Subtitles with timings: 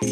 [0.00, 0.04] は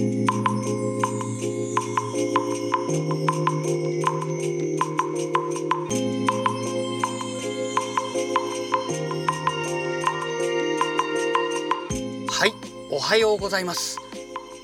[12.47, 12.53] い
[12.91, 14.01] おはようございます。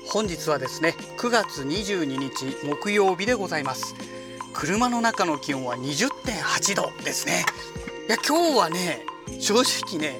[0.09, 3.95] 本日はですね9月22日木曜日でございます。
[4.51, 7.45] 車の中の気温は20.8度ですね。
[8.09, 9.05] いや今日はね
[9.39, 10.19] 正直ね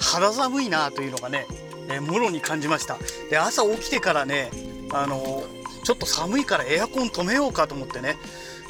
[0.00, 1.46] 肌寒いなというのがね
[1.90, 2.98] えもろに感じました。
[3.30, 4.50] で朝起きてからね
[4.92, 5.42] あの
[5.84, 8.16] ちょっと寒いからエアコン止めようかと思ってね、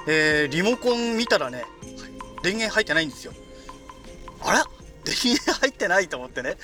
[0.06, 1.64] えーリモコン見たらね
[2.42, 3.32] 電源入ってないんですよ。
[4.42, 4.64] あら？
[5.04, 6.56] 電源入ってないと思ってね。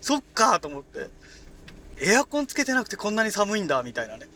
[0.00, 1.08] そっかと思って。
[2.00, 4.26] エアコンつけてなくてこんなに寒いんだみたいなね、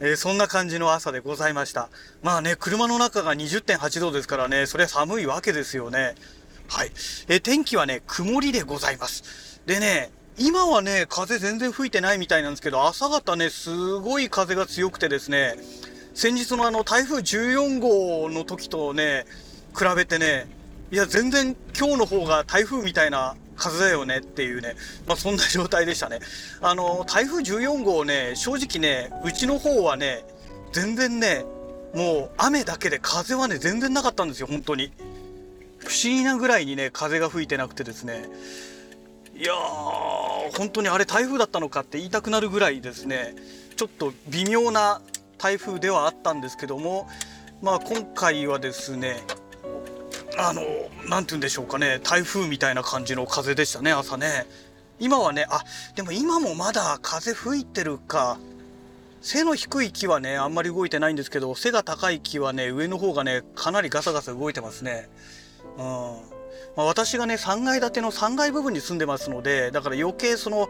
[0.00, 1.88] えーそんな感じの朝でございました。
[2.22, 6.14] まあね車の中が20.8度ですからねそれは寒いわけですよね。
[6.68, 6.90] はい、
[7.28, 9.62] えー天気はね曇りでございます。
[9.64, 15.54] でね今はね風全然吹いてないみたいなんですけど朝方ねすごい風が強くてですね
[16.14, 19.24] 先日のあの台風14号の時とね
[19.76, 20.46] 比べてね
[20.90, 24.74] いや全然今日の方が台風みたいな風だよねっていうね、
[25.06, 26.20] まあ、そんな状態でしたね。
[26.60, 30.24] あの台風14号ね正直ねうちの方はね
[30.72, 31.44] 全然ね
[31.94, 34.92] もう雨だけで風はね全然なかったんですよ本当に。
[35.78, 38.28] 不思議なぐらいにね風が吹いてなくてですね。
[39.34, 40.25] いやー。
[40.54, 43.34] 本当にあれ台風だったのかって言いたくなるぐらいですね
[43.76, 45.00] ちょっと微妙な
[45.38, 47.08] 台風ではあったんですけども
[47.62, 49.22] まあ今回はですね
[50.38, 50.62] あの
[51.08, 54.46] 何て言うんでしょうかね台風みたいな感じの風でしたね朝ね。
[54.98, 55.62] 今はねあ
[55.94, 58.38] でも今もまだ風吹いてるか
[59.20, 65.08] 背の低い木はねあんまり動いてないんですけど背が高い木はね上の方がねかなりガサガサ動いてますね。
[65.78, 66.35] うん。
[66.76, 70.68] まあ、私がね3階建ての3階部分に住んでますのでだから余計その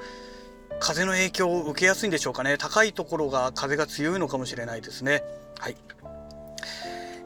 [0.78, 2.56] 風の影響を受けやすいんでしょうかね。
[2.58, 5.22] 高いところが風が強いのかもしれないですね。
[5.58, 5.76] はい。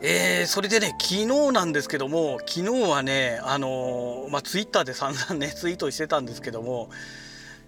[0.02, 6.88] えー、それでね昨日なんですけども昨日はねあのーまあツイッターで散々ねツイートしてたんですけども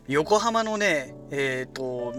[0.09, 2.15] 横浜のねえっ、と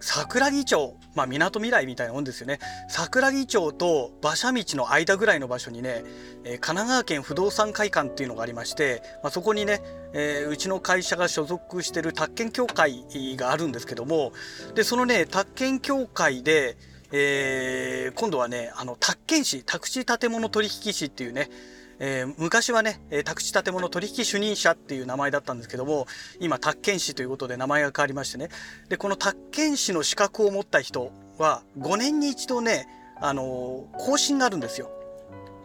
[0.00, 2.58] 桜木町まあみなとみらいみたいなもんですよね。
[2.88, 6.04] 桜木町と馬車道の間ぐらいの場所にね、
[6.44, 9.80] えー神奈川県不動産会館っていうのがありまして、まあ、そこにね、
[10.12, 13.04] えーうちの会社が所属してる宅建協会
[13.36, 14.32] があるんですけども
[14.74, 16.76] でそのね宅建協会で、
[17.12, 21.50] えー今度はねあの宅建士宅地建物取引士っていうね
[21.98, 26.06] えー昔はね、えー宅地建物取引主任者っていう名前だったんですけども
[26.40, 28.48] 今宅建士ということで名前が変わりましてね。
[28.88, 32.86] でこの宅建士の資格を持った人は5年に一度ね、
[33.20, 34.90] あのー更新があるんですよ。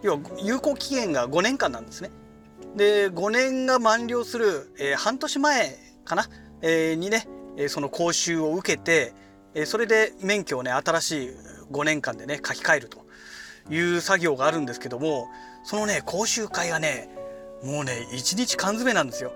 [0.03, 2.11] 要は有効期限が5年間なんですね。
[2.75, 6.25] で5年が満了する、えー半年前かな、
[6.61, 7.27] えーにね、
[7.57, 9.13] えーその講習を受けて、
[9.53, 11.29] えーそれで免許をね新しい
[11.71, 13.05] 5年間でね書き換えると
[13.69, 15.27] いう作業があるんですけども
[15.63, 17.09] そのね講習会がね
[17.63, 19.33] もうね1日缶詰なんですよ。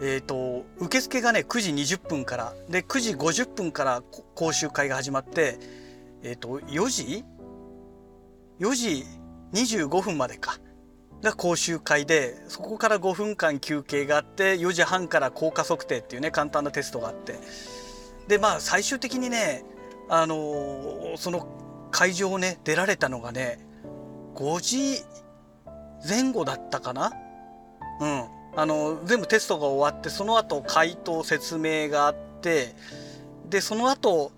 [0.00, 4.02] えー、と受付がね9時20分からで9時50分から
[4.34, 5.58] 講習会が始まって、
[6.22, 7.24] えー、と4時
[8.60, 9.04] ？4時
[9.52, 10.58] 25分までか。
[11.22, 17.38] が講習会でそこから5分間休憩があって4時半から効果測定っていうね簡単なテストがあって。
[18.28, 19.64] でまあ最終的にね
[20.08, 21.46] あのーその
[21.92, 23.58] 会場をね出られたのがね
[24.34, 25.04] 5時
[26.08, 27.12] 前後だったかな？
[28.00, 28.24] うん。
[28.54, 32.74] あの全部テストが終わってその後回答説明があって
[33.48, 34.30] でその後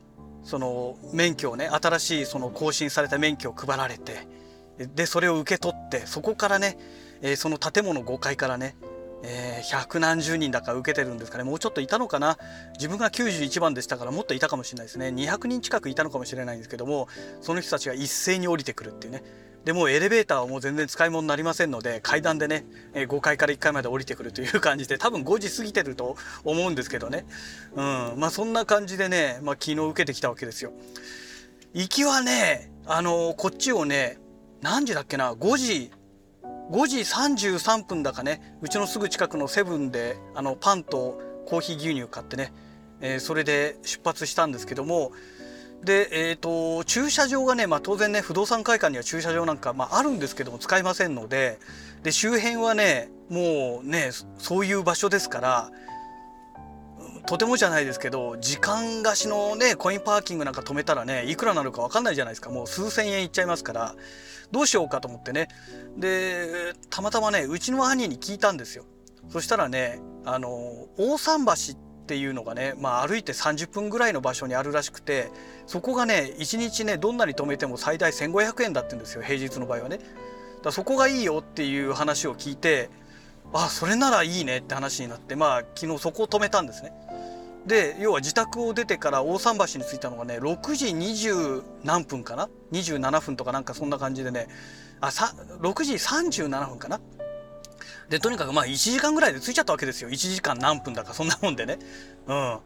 [0.44, 4.28] その免許をね新しいその更新された免許を配られて
[4.94, 6.78] でそれを受け取ってそこからね、
[7.22, 8.76] えーその建物5階からね、
[9.26, 11.44] えー百何十人だか受けてるんですかね。
[11.44, 12.38] もうちょっといたのかな。
[12.74, 15.08] 自分が91番でしたからもっといたかもしれないですね。
[15.08, 17.08] 200人近くいたのかもしれないんですけども
[17.40, 19.22] その人たちが一斉に降りてくるっていうね。
[19.64, 27.24] でもエレベーターはもう全然使い物になりませんので階段でねえ5階から1階まで降りてくるという感じで多分5時過ぎてると思うんですけどね。
[27.74, 28.14] うん。
[28.18, 30.72] まあそんな感じでね、まあ、昨日受けてきたわけですよ。
[31.72, 34.18] 行きはねあのこっちをね
[34.60, 35.90] 何時だっけな？5時
[36.70, 42.52] 5時33分だかねうちのすぐ近くのセブンであのパンとコーヒー牛乳買ってね、
[43.00, 45.12] えーそれで出発したんですけども
[45.84, 51.58] で、えー、と駐車場がね、まあ、当然ね不動産会館には駐車場なんか、まあ、あるんですけども使いませんので
[52.02, 55.70] で周辺はねもうねそういう場所ですから
[57.26, 62.50] とてもじゃないですけど時間貸しのねコインパーキングなんか止めたらねいくらなるか分かんないじゃないですか。
[62.50, 63.94] もう数千円いっちゃいますから。
[64.50, 65.48] どうしようかと思ってね。
[65.96, 68.84] でたまたまねうちの兄に聞いたんですよ。
[69.30, 70.48] そしたらねあの
[70.96, 75.30] 大桟橋っていうのがね、まあ、歩いて30分ぐらいの場所にあるらしくて
[75.66, 79.22] そこがね1日ねどんなに止めても最大1500円だって言うんですよ。
[79.22, 79.98] 平日の場合はね。
[80.62, 82.90] だそこがいいよっていう話を聞いて
[83.52, 86.92] あそれならいいねって話になってまあ昨日そこを止めたんですね。
[87.66, 94.48] で要は自宅を出てから大桟橋に着いたのがね6時20何分かな？27分とかなんかそんな感じでね。
[95.00, 97.00] あさ6時37分かな？
[98.08, 100.10] でとにかくまあ1時間ぐらいで着いちゃったわけですよ。
[100.10, 101.78] 1時間何分だかそんなもんでね。
[102.26, 102.58] うん。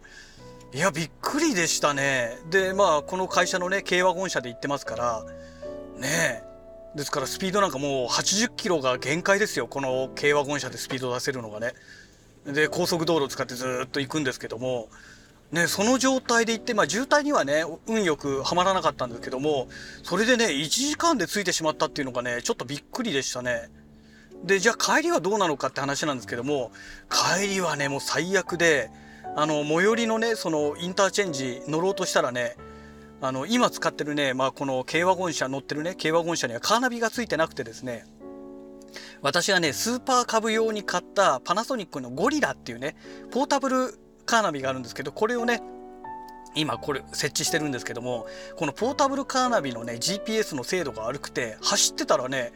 [0.75, 2.39] いやびっくりでしたね。
[2.51, 5.25] でまあこの会社のね軽ワゴン車で行ってますから
[5.99, 6.48] ねえ。
[6.95, 9.69] ですからスピードなんかもう80キロが限界ですよ。
[9.69, 11.75] この軽ワゴン車でスピード出せるのがね。
[12.47, 14.89] で高速道路を使ってずっと行くんですけども。
[15.51, 19.69] ね、その状態で行って、まあ、渋滞にはね、運よくはまらなかったんですけども、
[20.03, 23.71] それでね、1時間で着いてしまったっていうのがね、ちょっとびっくりでしたね。
[24.45, 26.71] で、じゃあ帰りはどうなのかって話なんですけども、
[27.09, 28.91] 帰りはね、もう最悪で、
[29.37, 32.57] あの、最寄りのね、そのインターチェンジ乗ろうとしたらね、
[33.21, 38.05] あの、今使ってるね、まあ、この軽ワゴン車乗ってるね、軽ワゴン車にはカーナビがついてなくてですね、
[39.23, 42.97] 私がね、スーパーカブ用に買ったパナソニックのゴリラっていうね、
[43.31, 43.99] ポータブル
[44.29, 45.63] カーナビがあるんですけどこれをね
[46.55, 48.27] 今これ設置してるんですけども
[48.57, 52.53] このポータブルカーナビのね GPS の精度が悪くて走ってたらね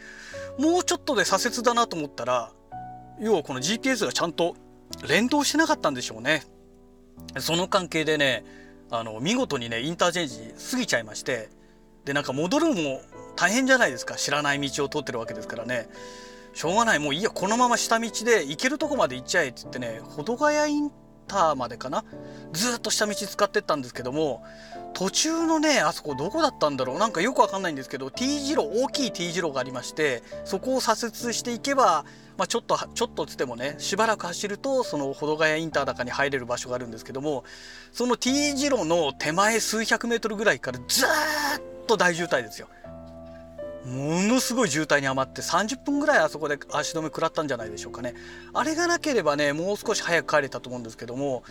[0.58, 2.52] もうちょっとで左折だなと思ったら
[3.18, 4.54] 要はこの GPS がちゃんと
[5.08, 6.42] 連動してなかったんでしょうね。
[7.38, 8.44] その関係でね
[8.92, 11.48] あの見事にねインターチェンジ過ぎちゃいまして
[12.04, 13.00] でなんか戻るも
[13.36, 14.16] 大変じゃないですか。
[14.16, 15.88] 知らない道を通ってるわけですからね。
[16.52, 16.98] しょうがない。
[16.98, 20.90] もういいやこのまま下道で行けるとこまで行っちゃえって言ってね保土ヶ谷イン
[21.32, 22.04] ターまでかな？
[22.52, 24.44] ずっと下道使ってったんですけども
[24.92, 26.98] 途中のねあそこどこだったんだろう？
[26.98, 32.04] なんかよくわかんないんですけど T 字路大きい T 字路がありましてそこを左折していけば、
[32.36, 37.44] まあ、ちょっとちょっとつってもねしばらく走るとその保土ヶ谷インター高に入れる場所があるんですけども
[37.92, 41.08] その T 字路の手前数百メートルぐらいからずっ
[41.86, 42.68] と大渋滞ですよ。
[43.86, 48.14] ものすごい渋滞にはまって30分ぐらいあそこで足止め食らったんじゃないでしょうかね。
[48.54, 51.42] あれがなければねもう少し早く帰れたと思うんですけども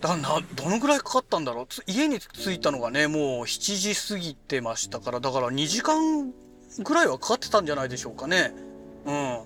[0.00, 1.66] だなどのぐらいかかったんだろう。
[1.86, 6.32] 家に着いたのがねもう7時過ぎてましたからだから2時間
[6.80, 8.52] ぐらいはかかってたんじゃないでしょうかね。
[9.06, 9.38] うん。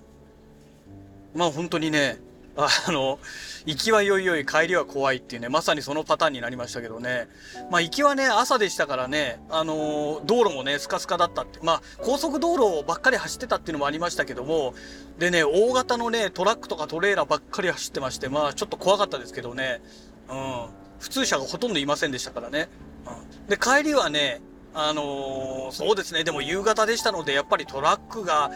[1.34, 2.18] まあ本当にね
[2.66, 3.18] あの、
[3.66, 7.28] 行きはよいよい帰りは怖いっていうね、まさにそのパターンになりましたけどね。
[7.70, 11.60] まあ行きはね、朝でしたからね、あの道路もね、スカスカだったって。
[11.62, 14.74] まあ高速道路ばっかり走ってたっていうのもありましたけども、
[15.18, 19.82] でね、大型のね、トラックとかトレーラーばっかり走ってまして、まあちょっと怖かったですけどね、
[20.28, 20.66] うん。
[20.98, 22.68] 普通車がほとんどいませんでしたからね。
[23.06, 24.40] うん、で、帰りはね、
[24.74, 28.50] あのー、そうですね、でも夕方でしたので、やっぱりトラックが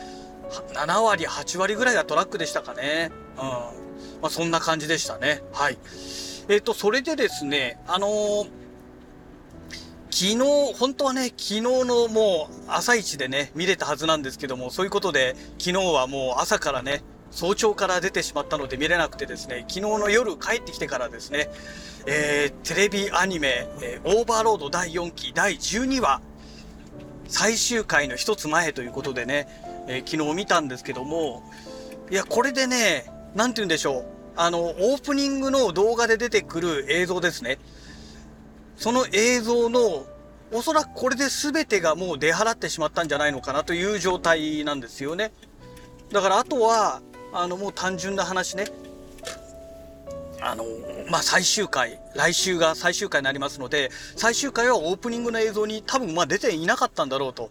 [0.75, 3.11] 7割、8割ぐらいがトラックでしたかね。
[3.39, 3.84] うん。
[4.23, 5.43] まあ、そんな感じでしたね。
[5.53, 5.79] はい。
[6.49, 8.49] えっ、ー、と、それでですね、あのー、
[10.11, 17.03] 昨日、本当はね、昨日のもう朝一でね、見れたはずなんですけども、そういうことで、昨日はもう朝からね、
[17.35, 21.51] 早朝から出てしまったので見れなくてですね、昨日の夜帰ってきてからですね、
[22.07, 26.23] えー、テレビアニメ、えー、オーバーロード第4期第12話、
[27.27, 29.49] 最終回の一つ前ということでね、
[29.89, 31.43] えー、昨日見たんですけども、
[32.09, 34.05] いや、これでね、なんて言うんでしょう。
[34.37, 37.59] あの、オープニングの動画で出てくる映像ですね。
[38.77, 40.07] その映像の、
[40.53, 45.33] おそらくこれで全てがもう出払ってしまったんじゃないのかなという状態なんですよね。
[46.13, 47.01] だからあとは、
[47.33, 48.67] あの、もう単純な話ね。
[50.41, 50.65] あの、
[51.11, 57.51] まあ、最終回、来週が最終回になりますので、最終回はオープニングの映像に多分ま出ていなかったんだろうと。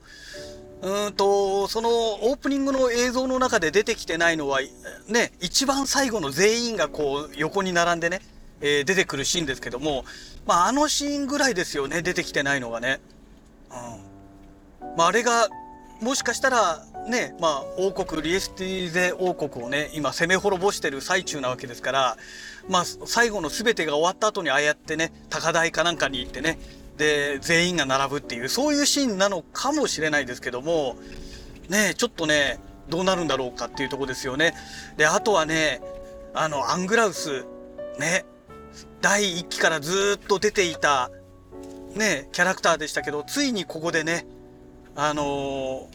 [0.84, 4.60] うんと、そのオープニングの映像の中で出てきてないのは、
[5.08, 8.20] ね、一番最後の全員がこう横に並んでね、
[8.60, 10.04] えー、出てくるシーンですけども、
[10.46, 13.00] まああのシーンぐらいですよね、出てきてないのがね。
[14.82, 14.98] うん。
[14.98, 15.48] まああれが、
[16.02, 22.18] もしかしたら、ね、まあ王国、リエスティーゼ王国をね、今攻め滅ぼしてる最中なわけですから、
[22.68, 26.60] まあ最後の全てが終わった後にああやってね、高台かなんかに行ってね、
[26.98, 30.96] で、全員が並ぶっていう、そういうシーンなのかもしれないですけども、
[31.70, 32.60] ねちょっとね、
[32.90, 34.54] どうなるんだろうかっていうとこですよね。
[34.98, 35.82] で、あとはね、
[36.34, 37.46] あの、アングラウス、
[38.00, 38.26] ね、
[39.02, 41.10] 第1期からずっと出ていた、
[41.96, 44.26] ね、キャラクターでしたけど、ついにここでね、
[44.96, 45.88] あの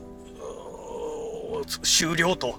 [1.65, 2.59] ー、終了と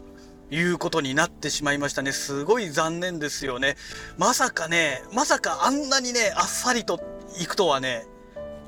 [0.52, 2.12] いうことになってしまいましたね。
[2.12, 3.76] すごい残念ですよね。
[4.18, 7.00] まさかね、まさかあんなにね、あっさりと
[7.38, 8.06] 行くとはね、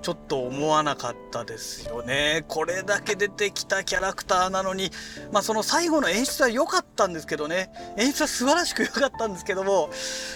[0.01, 2.43] ちょっと思わなかったですよね。
[2.47, 4.91] これだけ出てきたキャラクターなのに、
[5.31, 9.89] まあその最後の演出は良かったんですけどね、演出は素晴らしく良かったんですけども、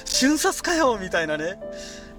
[0.05, 1.59] 瞬殺かよみたいなね。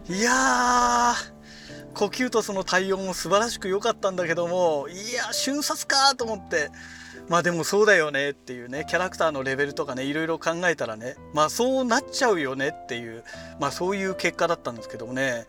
[0.08, 6.70] いやー、呼吸とその対応も素晴らしく良かったんだけども、いや、瞬殺かと思って、
[7.28, 8.84] まあでもそうだよねっていうね。
[8.88, 11.16] キャラクターのレベルとかねいろいろ考えたらね。
[11.32, 13.24] まあそうなっちゃうよねっていう。
[13.58, 15.46] まあそういう結果だったんですけどもね。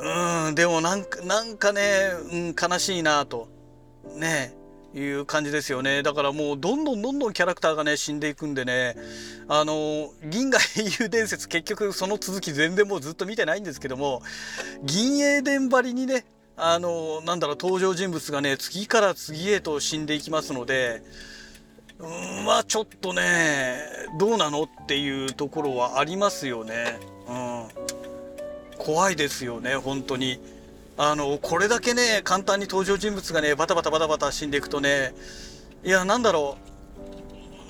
[0.00, 3.48] うんでもなんかなんかね、うん、悲しいなと
[4.14, 4.54] ね
[4.94, 6.02] いう感じですよね。
[6.02, 8.96] だからもうどんどんどんどんキャラクターがね死んでいくんでね。
[9.48, 14.22] あの銀河英雄伝説結局その続き全然もうずっと見てないんですけども
[14.82, 16.24] 銀英伝張りにね
[16.56, 21.02] あのなんだろう登場人物がね次から次へと死んでいきますので
[21.98, 23.80] うんまあちょっとね
[24.18, 26.98] どうなのっていうところはありますよね。
[27.28, 27.68] うん、
[28.78, 30.40] 怖いですよね本当に。
[31.00, 35.14] あのこれだけね簡単に登場人物がねバタバタバタバタ死んでいくとね
[35.84, 36.58] いやなんだろ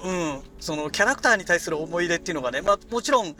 [0.02, 3.36] ううんそのキャラクターに対する思い入れっていうのがねまあもちろん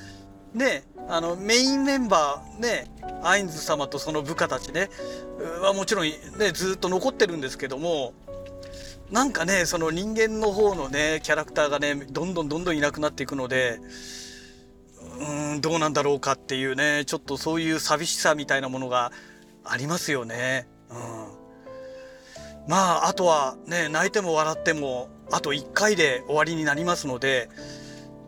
[0.52, 2.90] ねあのメインメンバーね
[3.22, 4.90] アインズ様とその部下たちね
[5.62, 6.12] はもちろんね
[6.52, 8.12] ずっと残ってるんですけども
[9.10, 13.80] なんかねその人間の方のねキャラクターがねどんどんどんどんいなくなっていくので
[15.61, 19.12] どうなんだろうかっていうねちょっとそういう寂しさみたいなものが
[19.65, 20.67] ありますよね。
[20.91, 27.49] うん、まああとはね泣いても笑ってもあと1回で終わりになりますので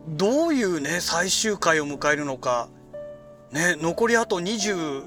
[0.07, 2.69] どういうね最終回を迎えるのか
[3.51, 5.03] ね残りあと24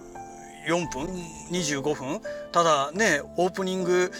[0.92, 1.06] 分
[1.50, 2.20] 25分
[2.52, 4.10] ただねオープニング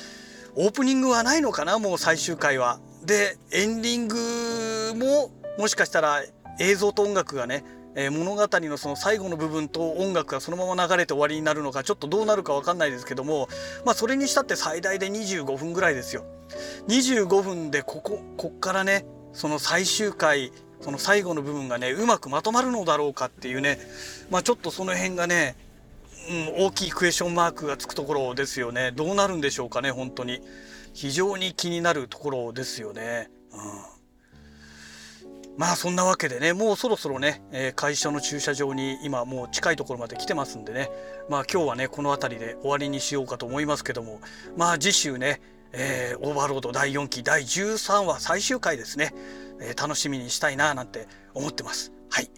[0.57, 2.79] オープニングはないのかなもう最終回は。
[3.05, 6.23] でエンディングももしかしたら
[6.59, 7.65] 映像と音楽がね、
[7.97, 13.49] えー、物語のその最後の部分と音楽がそのまま流れて終わりになるのかちょっとどうなるか分かんないですけども
[13.85, 16.25] まあそれにしたって最大で25分ぐらいですよ。
[16.89, 23.79] 25分でこここっからねその最終回その最後の部分がねうまくまとまるのだろうかっていうね
[24.31, 25.57] まあちょっとその辺がね、
[26.59, 30.41] うん、大きいクエスチョンマークがつくところですよねどうなるんでしょうかね本当に
[30.93, 33.31] 非常に気になるところですよね。
[33.53, 33.94] うん
[35.57, 40.91] まあそんなわけでねもうそろそろね、えー、会社の駐車場に今もう近いところまで来てますんでね
[41.29, 44.21] まあ今日はねこの辺りで終わりにしようかと思いますけども
[44.57, 45.41] まあ次週ね、
[45.73, 49.15] えー、オーバーロード第4期第13話最終回ですね
[49.61, 51.93] えー、楽しみにしたいななんて思ってます。
[52.11, 52.31] はい、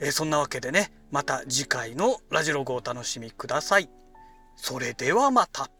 [0.00, 3.88] え、そんなわけでねまた次回のラジログをお楽しみください。
[4.56, 5.73] それではまた。